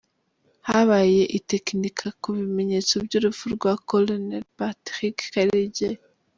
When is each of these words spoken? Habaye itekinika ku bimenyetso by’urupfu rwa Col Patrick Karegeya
Habaye 0.67 1.23
itekinika 1.37 2.07
ku 2.21 2.29
bimenyetso 2.37 2.93
by’urupfu 3.05 3.45
rwa 3.55 3.73
Col 3.89 4.07
Patrick 4.57 5.17
Karegeya 5.33 5.99